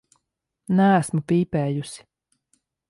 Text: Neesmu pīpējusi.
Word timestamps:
Neesmu 0.79 1.21
pīpējusi. 1.33 2.05